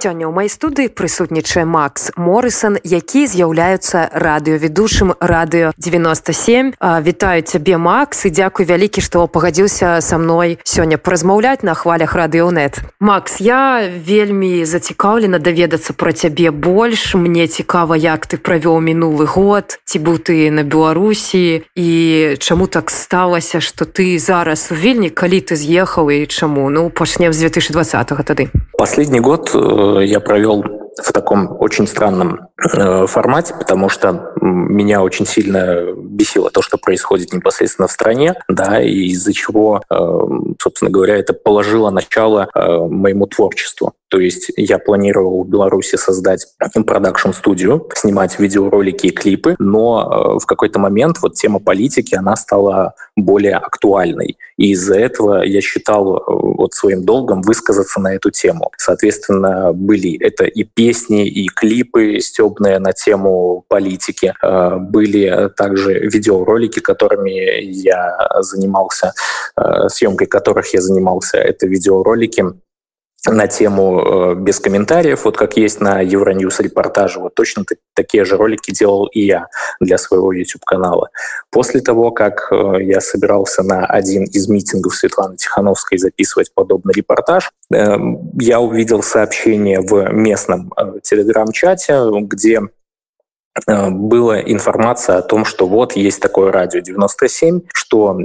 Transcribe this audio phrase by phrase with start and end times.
[0.00, 6.72] Сёння ў май студыі прысутнічае Макс Морысон, які з'яўляецца радыёведушым радыё 97.
[6.80, 12.80] Вітаю цябе Макс і дзякуй вялікі, што пагадзіўся са мной сёння паразмаўляць на хвалях радыёнет.
[12.96, 17.12] Макс, я вельмі зацікаўлена даведацца пра цябе больш.
[17.12, 21.88] Мне цікава, як ты правёў мінулы год, ці быў ты на Беларусі і
[22.40, 27.36] чаму так сталася, што ты зараз у вільні, калі ты з'ехаў і чаму ну пачнем
[27.36, 28.48] з 2020 тады.
[28.80, 30.64] Последний год э, я провел
[30.96, 37.32] в таком очень странном э, формате, потому что меня очень сильно бесило то, что происходит
[37.32, 39.96] непосредственно в стране, да, и из-за чего, э,
[40.60, 43.94] собственно говоря, это положило начало э, моему творчеству.
[44.10, 50.78] То есть я планировал в Беларуси создать продакшн-студию, снимать видеоролики и клипы, но в какой-то
[50.78, 54.36] момент вот тема политики, она стала более актуальной.
[54.56, 58.72] И из-за этого я считал вот своим долгом высказаться на эту тему.
[58.76, 64.34] Соответственно, были это и песни, и клипы стебные на тему политики.
[64.42, 69.12] Э, были также видеоролики, которыми я занимался,
[69.56, 71.38] э, съемкой которых я занимался.
[71.38, 72.44] Это видеоролики
[73.28, 77.20] на тему э, без комментариев, вот как есть на Евроньюз репортаже.
[77.20, 81.10] Вот точно такие же ролики делал и я для своего YouTube-канала.
[81.50, 87.50] После того, как э, я собирался на один из митингов Светланы Тихановской записывать подобный репортаж,
[87.72, 87.96] э,
[88.40, 92.62] я увидел сообщение в местном э, телеграм-чате, где
[93.66, 98.24] э, была информация о том, что вот есть такое радио 97, что э,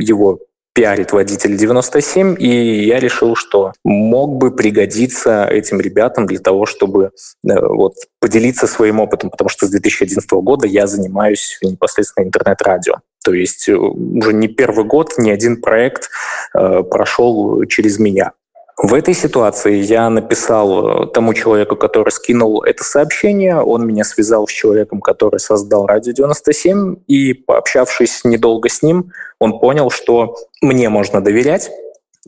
[0.00, 0.38] его
[0.78, 7.06] пиарит водитель 97, и я решил, что мог бы пригодиться этим ребятам для того, чтобы
[7.06, 7.08] э,
[7.42, 12.94] вот, поделиться своим опытом, потому что с 2011 года я занимаюсь непосредственно интернет-радио.
[13.24, 16.10] То есть э, уже не первый год ни один проект
[16.54, 18.34] э, прошел через меня.
[18.80, 24.46] В этой ситуации я написал э, тому человеку, который скинул это сообщение, он меня связал
[24.46, 30.88] с человеком, который создал Радио 97, и пообщавшись недолго с ним, он понял, что мне
[30.90, 31.72] можно доверять,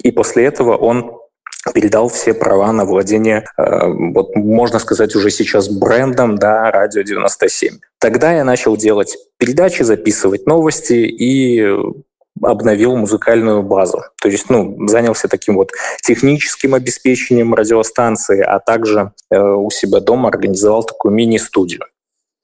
[0.03, 1.13] и после этого он
[1.73, 7.79] передал все права на владение, э, вот можно сказать, уже сейчас брендом да, Радио 97.
[8.01, 11.65] Тогда я начал делать передачи, записывать новости и
[12.43, 14.03] обновил музыкальную базу.
[14.21, 20.29] То есть, ну, занялся таким вот техническим обеспечением радиостанции, а также э, у себя дома
[20.29, 21.83] организовал такую мини-студию.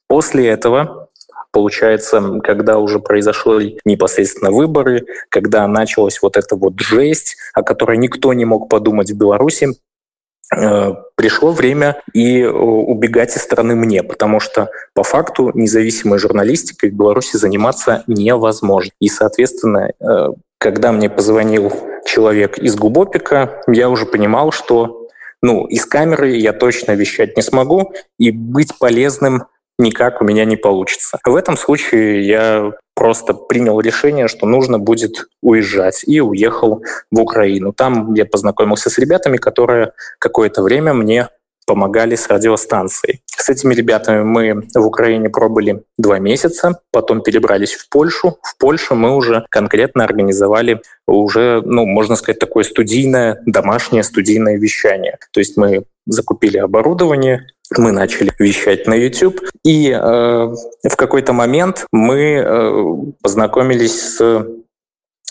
[0.09, 1.09] После этого,
[1.51, 8.33] получается, когда уже произошли непосредственно выборы, когда началась вот эта вот жесть, о которой никто
[8.33, 9.69] не мог подумать в Беларуси,
[11.17, 16.95] пришло время и э, убегать из страны мне, потому что по факту независимой журналистикой в
[16.95, 18.93] Беларуси заниматься невозможно.
[19.01, 21.73] И, соответственно, э, когда мне позвонил
[22.07, 25.09] человек из Губопика, я уже понимал, что
[25.43, 29.47] ну, из камеры я точно вещать не смогу, и быть полезным
[29.79, 31.19] никак у меня не получится.
[31.25, 37.73] В этом случае я просто принял решение, что нужно будет уезжать, и уехал в Украину.
[37.73, 41.29] Там я познакомился с ребятами, которые какое-то время мне
[41.67, 43.21] помогали с радиостанцией.
[43.27, 48.39] С этими ребятами мы в Украине пробыли два месяца, потом перебрались в Польшу.
[48.43, 55.19] В Польше мы уже конкретно организовали уже, ну, можно сказать, такое студийное, домашнее студийное вещание.
[55.33, 57.47] То есть мы закупили оборудование,
[57.77, 62.85] мы начали вещать на YouTube, и э, в какой-то момент мы э,
[63.23, 64.47] познакомились с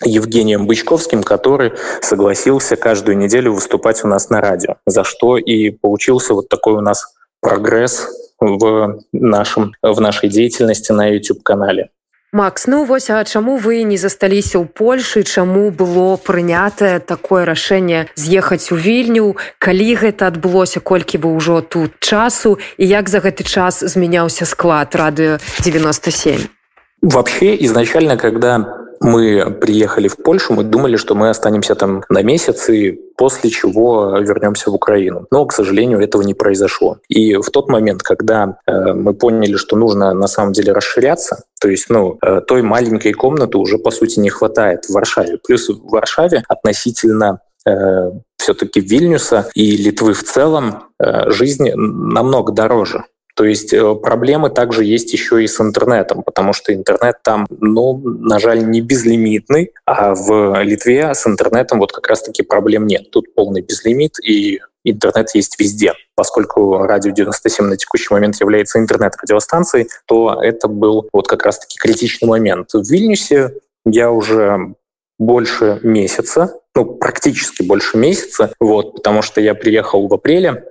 [0.04, 6.34] Евгением Бычковским, который согласился каждую неделю выступать у нас на радио, за что и получился
[6.34, 8.08] вот такой у нас прогресс
[8.40, 11.90] в, нашем, в нашей деятельности на YouTube-канале.
[12.36, 15.24] Макс ну вось а чаму вы не засталіся ў Польшы?
[15.24, 19.40] Чаму было прынятае такое рашэнне з'ехаць у вільню?
[19.56, 20.84] Калі гэта адбылося?
[20.84, 22.60] Колькі вы ўжо тут часу?
[22.76, 26.52] І як за гэты час змяняўся склад радыё 97
[27.00, 32.70] вообще изначально когда мы приехали в Польшу, мы думали, что мы останемся там на месяц
[32.70, 35.26] и после чего вернемся в Украину.
[35.32, 36.98] Но, к сожалению, этого не произошло.
[37.08, 41.70] И в тот момент, когда э, мы поняли, что нужно на самом деле расширяться, то
[41.70, 45.40] есть, ну, э, той маленькой комнаты уже, по сути, не хватает в Варшаве.
[45.46, 53.06] Плюс в Варшаве относительно э, все-таки Вильнюса и Литвы в целом э, жизнь намного дороже.
[53.36, 57.98] То есть э, проблемы также есть еще и с интернетом, потому что интернет там, ну,
[57.98, 63.12] на жаль, не безлимитный, а в Литве с интернетом вот как раз-таки проблем нет.
[63.12, 65.94] Тут полный безлимит, и интернет есть везде.
[66.16, 72.30] Поскольку радио 97 на текущий момент является интернет-радиостанцией, то это был вот как раз-таки критичный
[72.30, 72.70] момент.
[72.74, 73.56] В Вильнюсе
[73.86, 74.76] я уже
[75.20, 80.66] больше месяца, ну, практически больше месяца, вот, потому что я приехал в апреле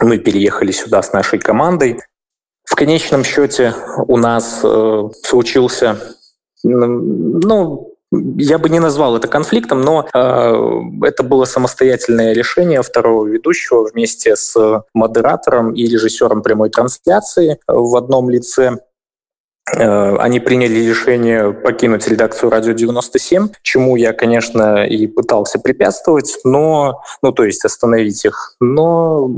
[0.00, 2.00] мы переехали сюда с нашей командой.
[2.64, 3.74] В конечном счете
[4.06, 5.98] у нас э, случился,
[6.62, 13.84] ну, я бы не назвал это конфликтом, но э, это было самостоятельное решение второго ведущего
[13.84, 18.78] вместе с модератором и режиссером прямой трансляции в одном лице.
[19.76, 27.02] Э, они приняли решение покинуть редакцию «Радио 97», чему я, конечно, и пытался препятствовать, но,
[27.22, 29.30] ну, то есть остановить их, но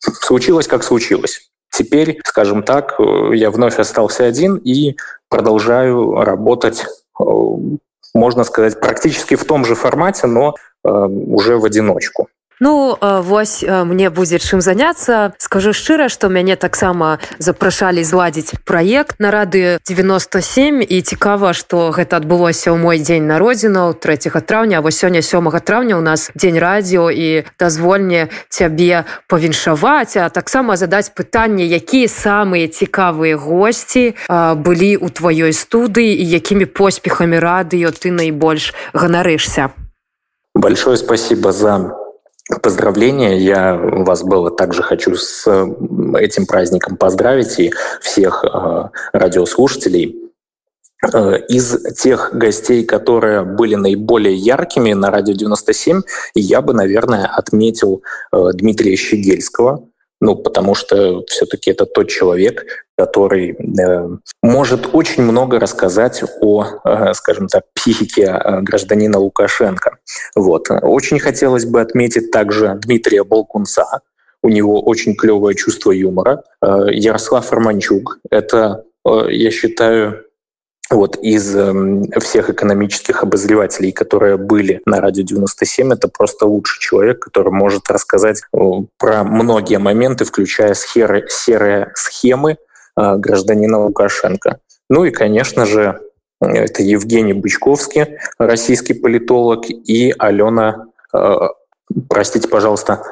[0.00, 1.50] случилось, как случилось.
[1.70, 4.96] Теперь, скажем так, э, я вновь остался один и
[5.28, 6.84] продолжаю работать
[7.20, 7.24] э,
[8.14, 10.54] можно сказать, практически в том же формате, но
[10.84, 12.28] э, уже в одиночку.
[12.60, 19.30] Ну вось мне будзе чым заняцца скажу шчыра што мяне таксама запрашалі зладзіць праект на
[19.30, 24.80] рады 97 і цікава што гэта адбылося ў мой дзень народзінаў 3 траўня.
[24.80, 31.14] Вось сёння 7 траўня у нас дзень радіо і дазвольне цябе павіншаваць а таксама задаць
[31.14, 34.18] пытанне якія самыя цікавыя госці
[34.58, 39.70] былі ў тваёй студыі і якімі поспехамі радыё ты найбольш ганарышся.
[40.54, 42.07] Большое спасибо за
[42.62, 43.36] Поздравления.
[43.36, 45.46] Я вас было также хочу с
[46.18, 50.28] этим праздником поздравить и всех э, радиослушателей.
[51.12, 56.00] Э, из тех гостей, которые были наиболее яркими на радио 97,
[56.34, 58.02] я бы, наверное, отметил
[58.32, 59.87] э, Дмитрия Щегельского,
[60.20, 62.64] ну, потому что все-таки это тот человек,
[62.96, 64.08] который э,
[64.42, 69.98] может очень много рассказать о, э, скажем так, психике э, гражданина Лукашенко.
[70.34, 70.68] Вот.
[70.70, 74.00] Очень хотелось бы отметить также Дмитрия Болкунца.
[74.42, 76.42] У него очень клевое чувство юмора.
[76.60, 78.18] Э, Ярослав Романчук.
[78.30, 80.24] Это, э, я считаю,
[80.90, 87.20] вот из э, всех экономических обозревателей, которые были на радио 97, это просто лучший человек,
[87.20, 88.58] который может рассказать э,
[88.98, 92.52] про многие моменты, включая серые, серые схемы
[92.96, 94.60] э, гражданина Лукашенко.
[94.88, 96.00] Ну и, конечно же,
[96.40, 101.34] это Евгений Бычковский, российский политолог, и Алена, э,
[102.08, 103.02] простите, пожалуйста,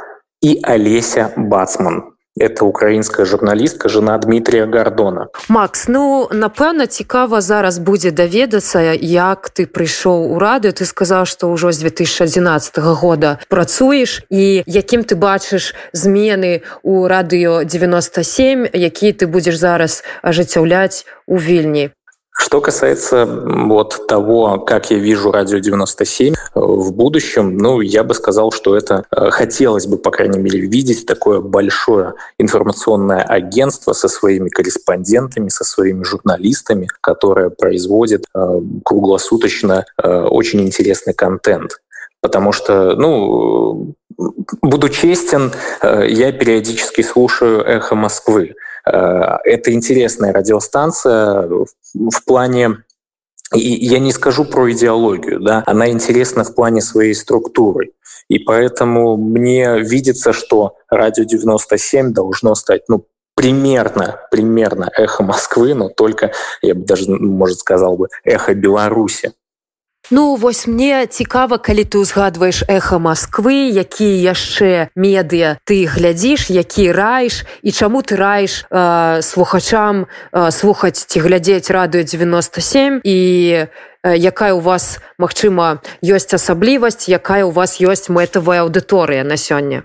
[0.40, 5.29] и Олеся Бацман, это украинская журналістка жена Дмитрия гордона.
[5.49, 10.73] Макс ну напэўна цікава зараз будзе даведацца як ты прыйшоў у радыё.
[10.73, 14.23] Ты сказаў что ўжо з 2011 года працуеш.
[14.31, 21.91] І якім ты бачыш змены у радыё 97 які ты будзеш зараз ажыццяўляць у вільні
[22.38, 28.12] Что касается вот того, как я вижу радио 97 э, в будущем, ну, я бы
[28.12, 34.09] сказал, что это э, хотелось бы, по крайней мере, видеть такое большое информационное агентство со
[34.09, 41.81] своими корреспондентами, со своими журналистами, которое производит э, круглосуточно очень интересный контент.
[42.21, 43.94] Потому что, ну,
[44.62, 45.53] буду честен,
[45.83, 48.55] я периодически слушаю «Эхо Москвы».
[48.87, 52.85] Э, это интересная радиостанция в плане
[53.55, 57.93] и я не скажу про идеологию, да, она интересна в плане своей структуры.
[58.29, 63.06] И поэтому мне видится, что радио 97 должно стать, ну,
[63.37, 69.33] примерно, примерно эхо Москвы, но только, я бы даже, может, сказал бы, эхо Беларуси.
[70.11, 76.95] Ну вось мне цікава калі ты ўзгадваеш эхо Москвы якія яшчэ медыя ты глядзіш які
[76.95, 83.19] раеш і чаму ты раеш э, слухачам э, слухаць ці глядзець радыё 97 і
[83.66, 89.83] э, якая у вас магчыма ёсць асаблівасць якая у вас ёсць мэтавая аўдыторыя на сёння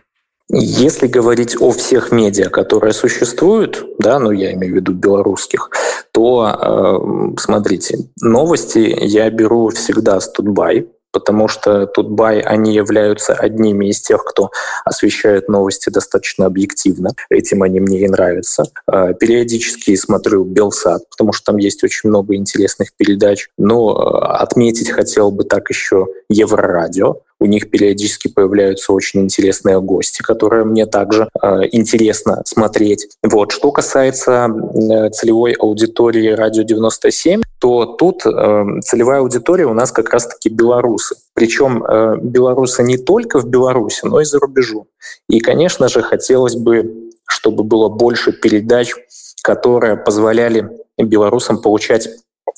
[0.53, 5.69] Если говорить о всех медиа, которые существуют, да, ну я имею в виду белорусских,
[6.11, 13.87] то э, смотрите, новости я беру всегда с Тутбай, потому что Тутбай, они являются одними
[13.87, 14.51] из тех, кто
[14.83, 17.11] освещает новости достаточно объективно.
[17.29, 18.65] Этим они мне и нравятся.
[18.91, 23.47] Э, периодически смотрю Белсад, потому что там есть очень много интересных передач.
[23.57, 30.21] Но э, отметить хотел бы так еще Еврорадио, у них периодически появляются очень интересные гости,
[30.21, 33.09] которые мне также э, интересно смотреть.
[33.23, 33.51] Вот.
[33.51, 40.13] Что касается э, целевой аудитории «Радио 97», то тут э, целевая аудитория у нас как
[40.13, 41.15] раз-таки белорусы.
[41.33, 44.85] Причем э, белорусы не только в Беларуси, но и за рубежом.
[45.27, 48.93] И, конечно же, хотелось бы, чтобы было больше передач,
[49.41, 50.69] которые позволяли
[50.99, 52.07] белорусам получать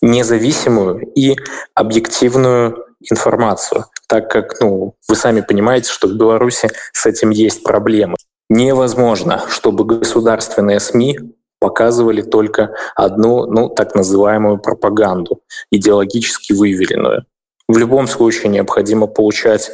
[0.02, 1.38] независимую и
[1.74, 8.16] объективную информацию, так как ну, вы сами понимаете, что в Беларуси с этим есть проблемы.
[8.48, 11.18] Невозможно, чтобы государственные СМИ
[11.60, 15.42] показывали только одну, ну, так называемую пропаганду,
[15.72, 17.26] идеологически выверенную.
[17.68, 19.72] В любом случае необходимо получать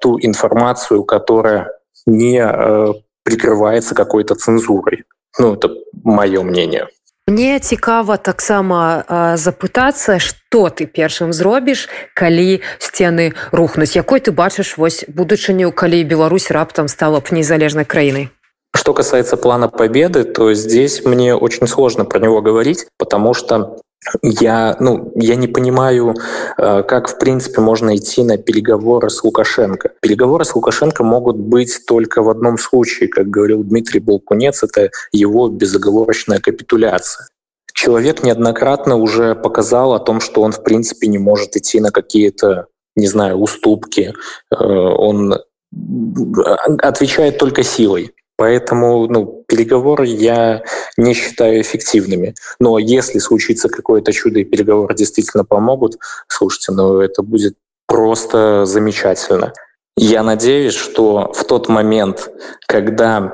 [0.00, 1.70] ту информацию, которая
[2.06, 2.86] не э,
[3.22, 5.04] прикрывается какой-то цензурой.
[5.38, 5.68] Ну, это
[6.02, 6.88] мое мнение.
[7.26, 9.04] Мне цікава таксама
[9.40, 13.96] запытацца што ты першым зробіш калі сцены рухнуць.
[13.96, 18.28] Якой ты бачыш вось будучыню калі Беларусь раптам стала б незалежнай краінай?
[18.76, 23.80] Что касается плана победы, то здесь мне очень сложно про него говорить, потому что
[24.22, 26.14] я, ну, я не понимаю,
[26.58, 29.92] э, как, в принципе, можно идти на переговоры с Лукашенко.
[30.00, 35.48] Переговоры с Лукашенко могут быть только в одном случае, как говорил Дмитрий Болкунец, это его
[35.48, 37.28] безоговорочная капитуляция.
[37.72, 42.66] Человек неоднократно уже показал о том, что он, в принципе, не может идти на какие-то,
[42.96, 44.14] не знаю, уступки.
[44.50, 45.34] Э, он
[46.82, 48.14] отвечает только силой.
[48.36, 50.62] Поэтому ну, переговоры я
[50.96, 52.34] не считаю эффективными.
[52.58, 55.98] Но если случится какое-то чудо и переговоры действительно помогут,
[56.28, 57.54] слушайте, ну это будет
[57.86, 59.52] просто замечательно.
[59.96, 62.28] Я надеюсь, что в тот момент,
[62.66, 63.32] когда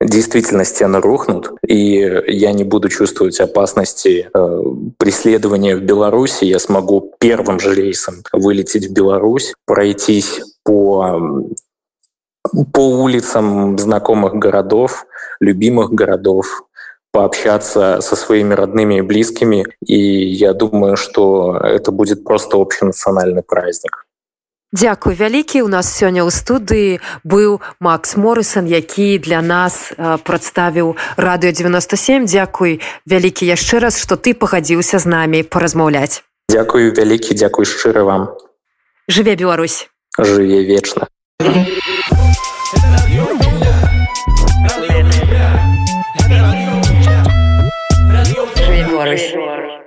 [0.00, 4.62] действительно стены рухнут, и я не буду чувствовать опасности э,
[4.98, 11.46] преследования в Беларуси, я смогу первым же рейсом вылететь в Беларусь, пройтись по
[12.72, 15.06] по улицам знакомых городов,
[15.40, 16.64] любимых городов,
[17.12, 19.66] пообщаться со своими родными и близкими.
[19.84, 24.06] И я думаю, что это будет просто общенациональный праздник.
[24.72, 29.92] Дзякуй вялікі у нас сёння ў студыі быў Макс Морысон, які для нас
[30.24, 32.24] прадставіў радыё 97.
[32.24, 36.24] Дзякуй вялікі яшчэ раз, што ты пагадзіўся з намі паразмаўляць.
[36.48, 38.32] Дзякую вялікі, дзякуй шчыры вам.
[39.12, 39.92] Жыве Беларусь.
[40.16, 41.04] Жыве вечна.
[49.06, 49.81] Shores.